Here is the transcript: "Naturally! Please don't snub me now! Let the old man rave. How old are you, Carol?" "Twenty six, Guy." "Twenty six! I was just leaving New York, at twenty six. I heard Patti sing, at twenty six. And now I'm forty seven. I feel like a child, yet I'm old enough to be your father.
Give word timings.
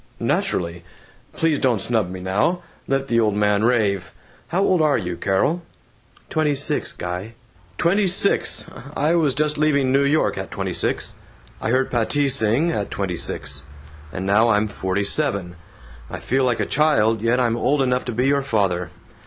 "Naturally! 0.19 0.83
Please 1.33 1.59
don't 1.59 1.77
snub 1.79 2.09
me 2.09 2.19
now! 2.19 2.63
Let 2.87 3.07
the 3.07 3.19
old 3.19 3.35
man 3.35 3.63
rave. 3.63 4.11
How 4.47 4.63
old 4.63 4.81
are 4.81 4.97
you, 4.97 5.15
Carol?" 5.15 5.61
"Twenty 6.27 6.55
six, 6.55 6.91
Guy." 6.91 7.35
"Twenty 7.77 8.07
six! 8.07 8.65
I 8.97 9.13
was 9.13 9.35
just 9.35 9.59
leaving 9.59 9.91
New 9.91 10.03
York, 10.03 10.39
at 10.39 10.49
twenty 10.49 10.73
six. 10.73 11.13
I 11.61 11.69
heard 11.69 11.91
Patti 11.91 12.29
sing, 12.29 12.71
at 12.71 12.89
twenty 12.89 13.15
six. 13.15 13.65
And 14.11 14.25
now 14.25 14.49
I'm 14.49 14.67
forty 14.67 15.03
seven. 15.03 15.55
I 16.09 16.17
feel 16.17 16.45
like 16.45 16.59
a 16.59 16.65
child, 16.65 17.21
yet 17.21 17.39
I'm 17.39 17.55
old 17.55 17.79
enough 17.83 18.03
to 18.05 18.11
be 18.11 18.25
your 18.25 18.41
father. 18.41 18.89